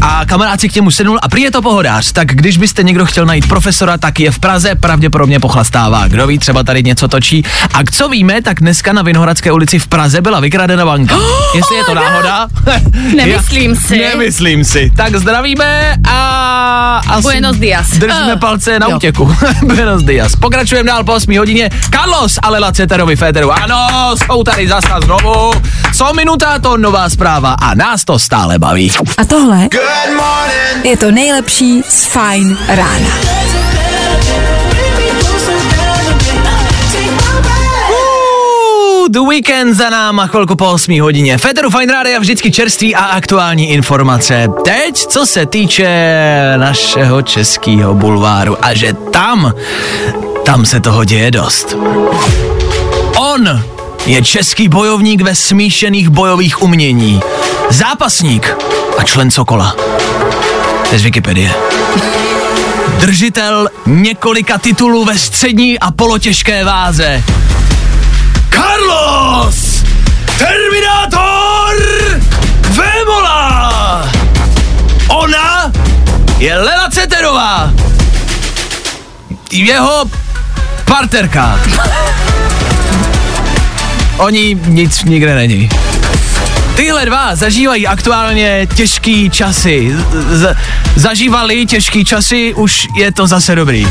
[0.00, 3.06] a kamarád si k němu sednul a prý je to pohodář, tak když byste někdo
[3.06, 6.08] chtěl najít profesora, tak je v Praze, pravděpodobně pochlastává.
[6.08, 7.44] Kdo ví, třeba tady něco točí.
[7.76, 11.14] A co víme, tak dneska na Vinohradské ulici v Praze byla vykradena banka.
[11.54, 12.48] Jestli je to náhoda?
[13.16, 13.98] Nemyslím Já- si.
[13.98, 14.90] Nemyslím si.
[14.96, 17.88] Tak zdravíme a asi Buenos dias.
[17.90, 18.96] držíme Eh, palce na jo.
[18.96, 19.36] útěku.
[19.62, 20.36] Buenos dias.
[20.36, 21.70] Pokračujeme dál po 8 hodině.
[21.92, 23.52] Carlos a Lela Ceterovi Féteru.
[23.52, 23.86] Ano,
[24.26, 25.52] jsou tady zase znovu.
[25.94, 28.92] Co minuta, to nová zpráva a nás to stále baví.
[29.18, 29.68] A tohle
[30.84, 33.10] je to nejlepší z Fajn rána.
[39.06, 41.38] Uh, The Weekend za náma chvilku po 8 hodině.
[41.38, 44.48] Federu Fine Radio vždycky čerství a aktuální informace.
[44.64, 45.88] Teď, co se týče
[46.56, 49.54] našeho českého bulváru a že tam,
[50.44, 51.76] tam se toho děje dost.
[53.16, 53.62] On
[54.06, 57.20] je český bojovník ve smíšených bojových umění.
[57.70, 58.56] Zápasník
[58.98, 59.76] a člen Sokola.
[60.96, 61.54] Z Wikipedie.
[63.00, 67.22] Držitel několika titulů ve střední a polotěžké váze.
[68.56, 69.56] Carlos!
[70.38, 71.76] Terminátor!
[72.70, 74.08] Vémola!
[75.08, 75.72] Ona
[76.38, 77.70] je Lela Ceterová.
[79.52, 80.04] Jeho
[80.84, 81.60] partnerka.
[84.16, 85.68] Oni nic nikde není.
[86.76, 89.96] Tyhle dva zažívají aktuálně těžký časy.
[90.30, 90.56] Z-
[90.96, 93.88] zažívali těžký časy, už je to zase dobrý.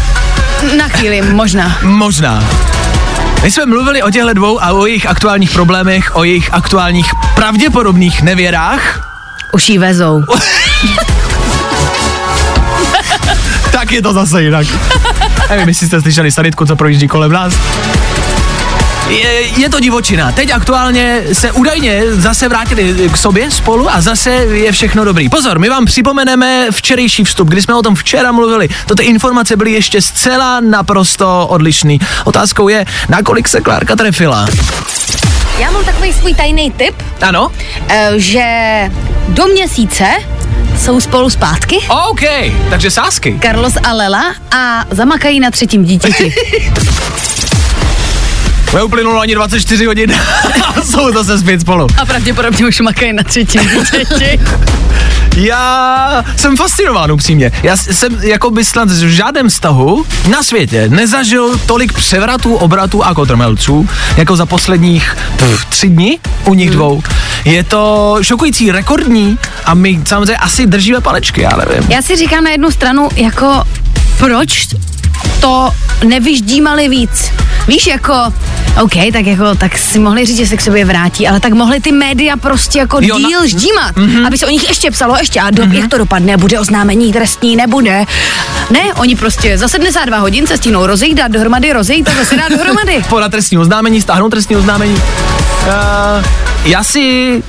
[0.78, 1.78] Na chvíli, možná.
[1.82, 2.44] Možná.
[3.46, 8.22] My jsme mluvili o těchto dvou a o jejich aktuálních problémech, o jejich aktuálních pravděpodobných
[8.22, 9.10] nevěrách.
[9.54, 10.24] Už jí vezou.
[13.72, 14.68] Tak je to zase jinak.
[15.50, 17.54] Nevím, jestli jste slyšeli sanitku, co projíždí kolem nás.
[19.10, 20.32] Je, je to divočina.
[20.32, 25.30] Teď aktuálně se údajně zase vrátili k sobě spolu a zase je všechno dobrý.
[25.30, 28.70] Pozor, my vám připomeneme včerejší vstup, kdy jsme o tom včera mluvili.
[28.88, 32.00] To ty informace byly ještě zcela naprosto odlišný.
[32.24, 34.48] Otázkou je, nakolik se Klárka trefila.
[35.60, 37.52] Já mám takový svůj tajný tip, Ano?
[37.90, 38.46] eh, že
[39.28, 40.06] do měsíce
[40.80, 41.78] jsou spolu zpátky.
[42.10, 42.22] OK,
[42.70, 43.40] takže sásky.
[43.42, 46.34] Carlos a Lela a zamakají na třetím dítěti.
[48.76, 50.14] Neuplynulo ani 24 hodin
[50.64, 51.88] a jsou zase zpět spolu.
[52.02, 54.40] A pravděpodobně už makají na třetím dítěti.
[55.36, 57.52] Já jsem fascinován upřímně.
[57.64, 63.14] Já jsem jako by snad v žádném vztahu na světě nezažil tolik převratů, obratů a
[63.14, 67.04] kotrmelců, jako za posledních pff, tři dny u nich dvou.
[67.46, 71.92] Je to šokující, rekordní a my samozřejmě asi držíme palečky, já nevím.
[71.92, 73.64] Já si říkám na jednu stranu, jako
[74.18, 74.68] proč
[75.40, 75.72] to
[76.08, 77.32] nevyždímali víc.
[77.68, 78.14] Víš, jako,
[78.82, 81.80] OK, tak jako, tak si mohli říct, že se k sobě vrátí, ale tak mohli
[81.80, 84.28] ty média prostě jako Jo, na- díl ždímat, mm-hmm.
[84.28, 85.74] aby se o nich ještě psalo, ještě a do, mm-hmm.
[85.74, 88.06] jak to dopadne, bude oznámení trestní, nebude.
[88.70, 92.50] Ne, oni prostě za 72 hodin se stínou rozejít, dát dohromady, rozejít a zase dát
[92.50, 93.04] dohromady.
[93.10, 94.94] Podat trestní oznámení, stáhnout trestní oznámení.
[94.96, 96.26] Uh,
[96.66, 97.44] já si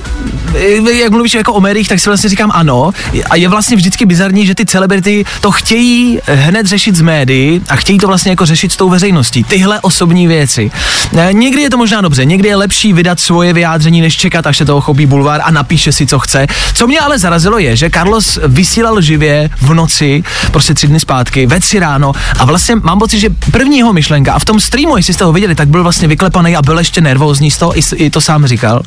[0.55, 2.91] eh, jak mluvíš jako o médiích, tak si vlastně říkám ano.
[3.29, 7.75] A je vlastně vždycky bizarní, že ty celebrity to chtějí hned řešit z médií a
[7.75, 9.43] chtějí to vlastně jako řešit s tou veřejností.
[9.43, 10.71] Tyhle osobní věci.
[11.17, 14.57] Eh, Někdy je to možná dobře, někdy je lepší vydat svoje vyjádření, než čekat, až
[14.57, 16.47] se toho chopí bulvár a napíše si, co chce.
[16.73, 21.45] Co mě ale zarazilo je, že Carlos vysílal živě v noci, prostě tři dny zpátky,
[21.47, 24.97] ve tři ráno a vlastně mám pocit, že první jeho myšlenka a v tom streamu,
[24.97, 27.81] jestli jste ho viděli, tak byl vlastně vyklepaný a byl ještě nervózní z toho, i,
[27.95, 28.81] i to sám říkal.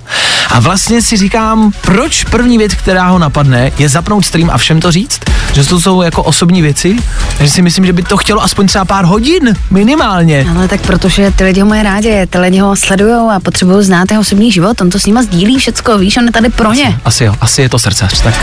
[0.51, 4.81] A vlastně si říkám, proč první věc, která ho napadne, je zapnout stream a všem
[4.81, 5.21] to říct?
[5.53, 6.97] Že to jsou jako osobní věci?
[7.39, 10.47] Takže si myslím, že by to chtělo aspoň třeba pár hodin, minimálně.
[10.57, 14.11] Ale tak protože ty lidi ho mají rádi, ty lidi ho sledují a potřebují znát
[14.11, 17.01] jeho osobní život, on to s nima sdílí všecko, víš, on je tady pro ně.
[17.05, 18.21] Asi jo, asi je to srdcař.
[18.21, 18.35] Tak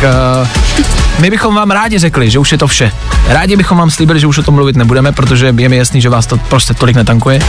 [0.41, 0.47] uh,
[1.19, 2.91] my bychom vám rádi řekli, že už je to vše.
[3.27, 6.09] Rádi bychom vám slíbili, že už o tom mluvit nebudeme, protože je mi jasný, že
[6.09, 7.39] vás to prostě tolik netankuje.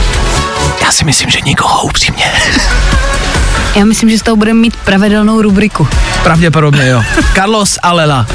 [0.83, 2.25] Já si myslím, že nikoho upřímně.
[3.77, 5.88] Já myslím, že z toho budeme mít pravidelnou rubriku.
[6.23, 7.03] Pravděpodobně jo.
[7.35, 8.27] Carlos Alela.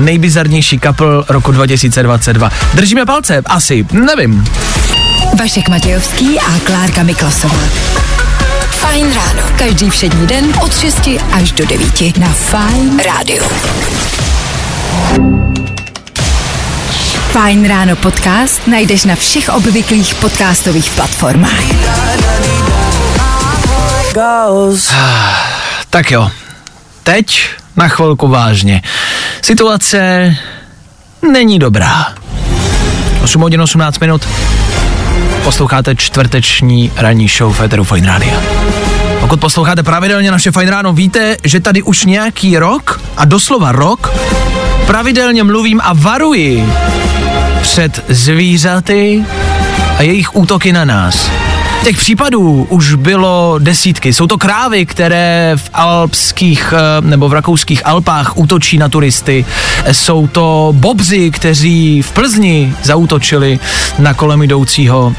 [0.00, 2.50] Nejbizarnější couple roku 2022.
[2.74, 3.42] Držíme palce?
[3.46, 4.44] Asi, nevím.
[5.38, 7.58] Vašek Matějovský a Klárka Miklasová.
[8.70, 9.42] Fajn ráno.
[9.56, 13.44] Každý všední den od 6 až do 9 na Fajn rádiu.
[17.30, 21.64] Fajn ráno podcast najdeš na všech obvyklých podcastových platformách.
[25.90, 26.30] Tak jo.
[27.02, 28.82] Teď na chvilku vážně.
[29.50, 30.36] Situace
[31.32, 32.14] není dobrá.
[33.22, 34.28] 8 hodin 18 minut.
[35.44, 38.34] Posloucháte čtvrteční ranní show Féteru Fine Radio.
[39.20, 44.12] Pokud posloucháte pravidelně naše Fine Ráno, víte, že tady už nějaký rok, a doslova rok,
[44.86, 46.72] pravidelně mluvím a varuji
[47.62, 49.24] před zvířaty
[49.98, 51.30] a jejich útoky na nás.
[51.84, 54.12] Těch případů už bylo desítky.
[54.12, 59.44] Jsou to krávy, které v alpských eh, nebo v rakouských Alpách útočí na turisty.
[59.92, 63.58] Jsou to bobři, kteří v Plzni zautočili
[63.98, 65.14] na kolem jdoucího.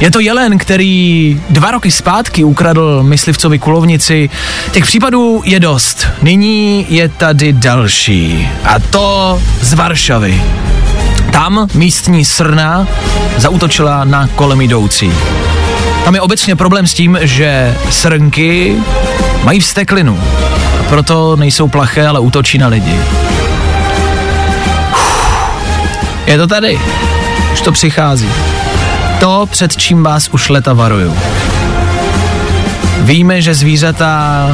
[0.00, 4.30] Je to jelen, který dva roky zpátky ukradl myslivcovi kulovnici.
[4.72, 6.06] Těch případů je dost.
[6.22, 8.48] Nyní je tady další.
[8.64, 10.42] A to z Varšavy.
[11.36, 12.86] Tam místní srna
[13.36, 15.12] zautočila na kolem jdoucí.
[16.04, 18.76] Tam je obecně problém s tím, že srnky
[19.44, 20.20] mají vsteklinu.
[20.80, 23.00] A proto nejsou plaché, ale útočí na lidi.
[26.26, 26.80] Je to tady.
[27.52, 28.28] Už to přichází.
[29.20, 31.16] To, před čím vás už leta varuju.
[33.00, 34.48] Víme, že zvířata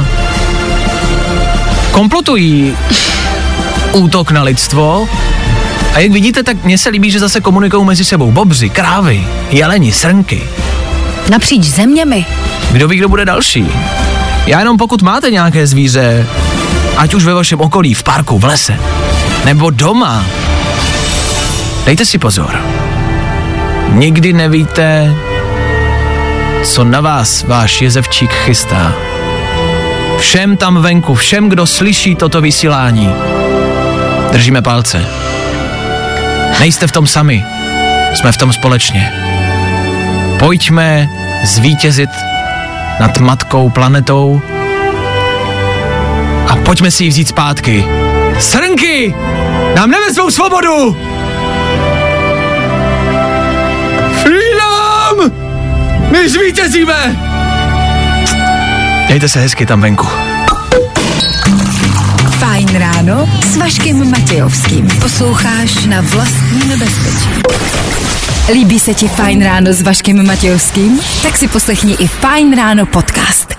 [1.91, 2.77] komplotují
[3.93, 5.07] útok na lidstvo
[5.93, 9.91] a jak vidíte, tak mně se líbí, že zase komunikují mezi sebou bobři, krávy, jeleni,
[9.91, 10.43] srnky.
[11.29, 12.25] Napříč zeměmi.
[12.71, 13.67] Kdo ví, kdo bude další?
[14.45, 16.27] Já jenom pokud máte nějaké zvíře,
[16.97, 18.79] ať už ve vašem okolí, v parku, v lese,
[19.45, 20.25] nebo doma,
[21.85, 22.59] dejte si pozor.
[23.89, 25.15] Nikdy nevíte,
[26.63, 28.93] co na vás váš jezevčík chystá.
[30.19, 33.09] Všem tam venku, všem, kdo slyší toto vysílání,
[34.31, 35.05] držíme palce.
[36.59, 37.45] Nejste v tom sami,
[38.13, 39.13] jsme v tom společně.
[40.39, 41.09] Pojďme
[41.43, 42.09] zvítězit
[42.99, 44.41] nad matkou planetou
[46.47, 47.85] a pojďme si ji vzít zpátky.
[48.39, 49.15] Srnky!
[49.75, 50.97] Nám nevezmou svobodu!
[54.21, 55.31] Freedom!
[56.11, 57.15] My zvítězíme!
[59.07, 60.07] Mějte se hezky tam venku.
[62.73, 64.87] Fajn ráno s Vaškem Matějovským.
[65.01, 67.29] Posloucháš na vlastní nebezpečí.
[68.53, 70.99] Líbí se ti Fajn ráno s Vaškem Matějovským?
[71.23, 73.53] Tak si poslechni i Fajn ráno podcast.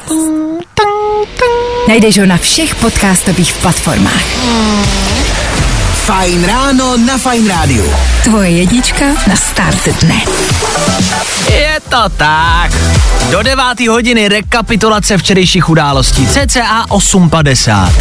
[1.89, 4.25] Najdeš ho na všech podcastových platformách.
[6.05, 7.85] Fajn ráno na Fajn rádiu.
[8.25, 10.21] Tvoje jednička na start dne.
[11.49, 12.73] Je to tak.
[13.31, 13.65] Do 9.
[13.89, 16.27] hodiny rekapitulace včerejších událostí.
[16.27, 17.93] CCA 8.50.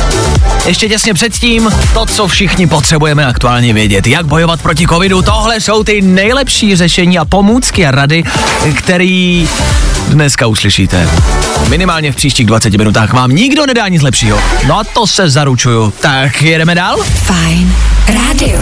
[0.66, 4.08] Ještě těsně předtím to, co všichni potřebujeme aktuálně vědět.
[4.08, 5.22] Jak bojovat proti covidu.
[5.22, 8.24] Tohle jsou ty nejlepší řešení a pomůcky a rady,
[8.76, 9.50] který
[10.08, 11.10] dneska uslyšíte.
[11.70, 14.39] Minimálně v příštích 20 minutách vám nikdo nedá nic lepšího.
[14.68, 15.94] No a to se zaručuju.
[16.02, 16.98] Tak jedeme dál?
[17.04, 17.76] Fajn
[18.08, 18.60] rádio.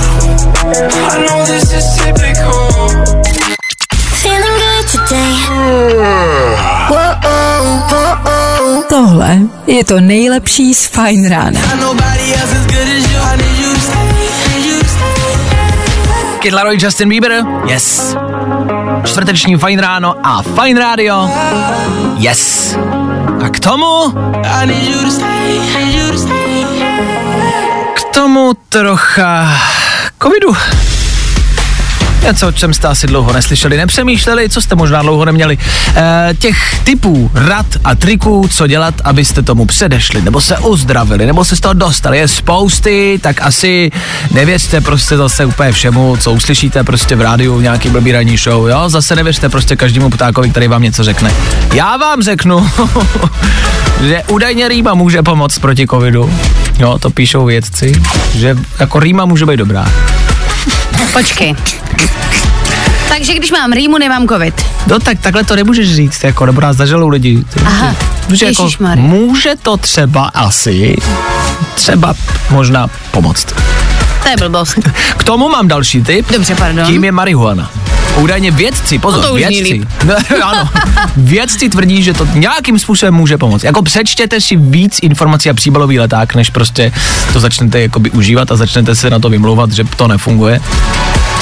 [4.22, 5.36] Feeling good today.
[8.90, 11.60] Tohle je to nejlepší z Fajn rána.
[16.42, 17.46] Kid Laroi, Justin Bieber?
[17.68, 18.16] Yes.
[19.04, 21.30] čtvrteční Fajn ráno a Fajn rádio.
[22.18, 22.76] Yes.
[23.46, 24.14] A k tomu...
[27.94, 29.48] K tomu trocha
[30.24, 30.54] covidu.
[32.22, 35.58] Něco, o čem jste asi dlouho neslyšeli, nepřemýšleli, co jste možná dlouho neměli.
[35.96, 41.46] E, těch typů rad a triků, co dělat, abyste tomu předešli, nebo se uzdravili, nebo
[41.46, 43.92] se z toho dostali, je spousty, tak asi
[44.32, 48.68] nevěřte prostě zase úplně všemu, co uslyšíte prostě v rádiu v nějaký blbý ranní show,
[48.68, 48.90] jo?
[48.90, 51.32] Zase nevěřte prostě každému ptákovi, který vám něco řekne.
[51.74, 52.70] Já vám řeknu,
[54.02, 56.34] že údajně rýma může pomoct proti covidu.
[56.80, 57.92] Jo, to píšou vědci,
[58.36, 59.86] že jako rýma může být dobrá.
[61.14, 61.56] Počkej.
[63.10, 64.66] Takže když mám rýmu, nemám covid.
[64.88, 67.44] No tak takhle to nemůžeš říct, jako, nebo nás zažalou lidi.
[67.66, 67.96] Aha,
[68.28, 70.96] Protože jako, může to třeba asi,
[71.76, 72.14] třeba
[72.50, 73.48] možná pomoct.
[74.24, 74.80] To je blbost.
[75.18, 76.32] K tomu mám další tip.
[76.32, 76.86] Dobře, pardon.
[76.86, 77.72] Tím je marihuana.
[78.18, 80.70] Údajně vědci, pozor, No vědci, no, ano,
[81.18, 83.64] vědci tvrdí, že to nějakým způsobem může pomoct.
[83.64, 86.92] Jako přečtěte si víc informací a příbalový leták, než prostě
[87.34, 90.60] to začnete jakoby užívat a začnete se na to vymlouvat, že to nefunguje.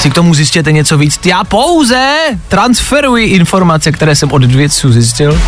[0.00, 1.20] Si k tomu zjistěte něco víc.
[1.24, 2.16] Já pouze
[2.48, 5.40] transferuji informace, které jsem od vědců zjistil.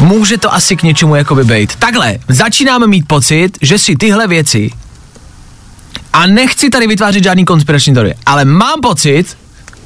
[0.00, 1.76] Může to asi k něčemu jakoby být.
[1.76, 4.70] Takhle, začínáme mít pocit, že si tyhle věci
[6.12, 9.36] a nechci tady vytvářet žádný konspirační teorie, ale mám pocit,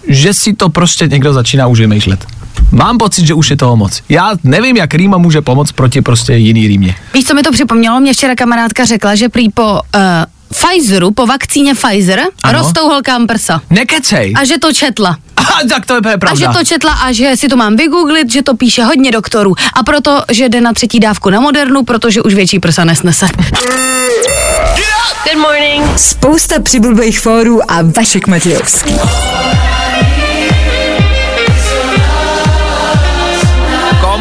[0.08, 2.26] že si to prostě někdo začíná už vymýšlet.
[2.72, 4.02] Mám pocit, že už je toho moc.
[4.08, 6.94] Já nevím, jak rýma může pomoct proti prostě jiný rýmě.
[7.14, 8.00] Víš, co mi to připomnělo?
[8.00, 9.80] Mě včera kamarádka řekla, že prý po uh,
[10.52, 12.58] Pfizeru, po vakcíně Pfizer, Ano.
[12.58, 13.60] rostou holkám prsa.
[13.70, 14.32] Nekecej.
[14.36, 15.16] A že to četla.
[15.36, 16.52] Aha, tak to je A že pravda.
[16.52, 19.54] to četla a že si to mám vygooglit, že to píše hodně doktorů.
[19.72, 23.26] A proto, že jde na třetí dávku na Modernu, protože už větší prsa nesnese.
[25.24, 25.98] Good morning.
[25.98, 28.94] Spousta přibulbých fórů a Vašek Matějovský.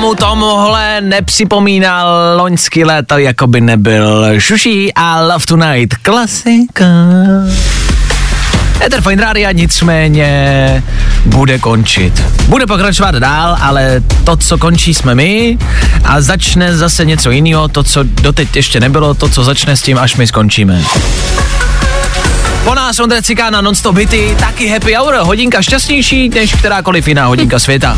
[0.08, 2.04] Komu tomuhle nepřipomíná
[2.36, 5.96] loňský léto, jako by nebyl Šuší a Love Tonight.
[5.96, 6.86] Klasika.
[8.86, 10.84] Ether Fine Rádia nicméně
[11.26, 12.24] bude končit.
[12.48, 15.58] Bude pokračovat dál, ale to, co končí, jsme my
[16.04, 19.98] a začne zase něco jiného, to, co doteď ještě nebylo, to, co začne s tím,
[19.98, 20.84] až my skončíme.
[22.68, 27.60] Po nás Ondra Cikána non-stop hity, taky happy hour, hodinka šťastnější než kterákoliv jiná hodinka
[27.60, 27.98] světa.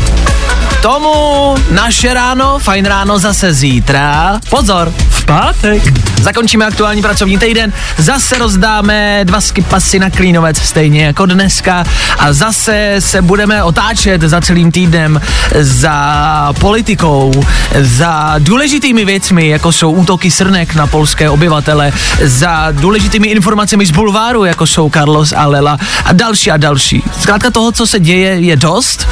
[0.82, 4.40] Tomu naše ráno, fajn ráno zase zítra.
[4.50, 5.82] Pozor, v pátek.
[6.20, 11.84] Zakončíme aktuální pracovní týden, zase rozdáme dva skipasy na Klínovec, stejně jako dneska.
[12.18, 15.20] A zase se budeme otáčet za celým týdnem
[15.60, 17.32] za politikou,
[17.80, 21.92] za důležitými věcmi, jako jsou útoky srnek na polské obyvatele,
[22.24, 27.02] za důležitými informacemi z bulváru, jako jsou Carlos a Lela a další a další.
[27.20, 29.08] Zkrátka toho, co se děje, je dost.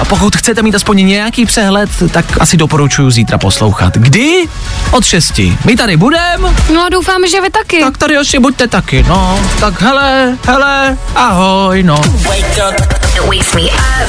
[0.00, 3.94] A pokud chcete mít aspoň nějaký přehled, tak asi doporučuji zítra poslouchat.
[3.96, 4.44] Kdy?
[4.90, 5.40] Od 6.
[5.64, 7.80] My tady budeme, No a doufám, že vy taky.
[7.80, 9.40] tak tady asi buďte taky, no.
[9.60, 12.00] Tak hele, hele, ahoj, no.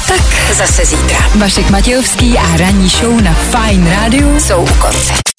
[0.08, 0.22] Tak
[0.54, 1.18] zase zítra.
[1.36, 5.31] Vašek Matějovský a ranní show na Fine Radio jsou u konce.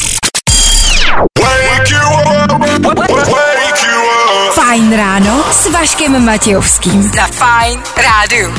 [5.53, 7.03] s Vaškem Matějovským.
[7.03, 8.55] Za Fine Rádu.